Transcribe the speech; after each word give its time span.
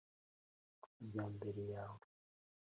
Amajyambere 0.83 1.63
yawe 1.73 2.03